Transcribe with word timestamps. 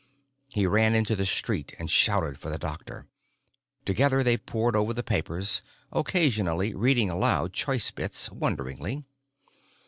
He 0.51 0.65
ran 0.65 0.95
into 0.95 1.15
the 1.15 1.27
street 1.27 1.75
and 1.77 1.87
shouted 1.87 2.39
for 2.39 2.49
the 2.49 2.57
doctor. 2.57 3.05
Together 3.85 4.23
they 4.23 4.35
pored 4.35 4.75
over 4.75 4.95
the 4.95 5.03
papers, 5.03 5.61
occasionally 5.91 6.73
reading 6.73 7.11
aloud 7.11 7.53
choice 7.53 7.91
bits, 7.91 8.31
wonderingly. 8.31 9.03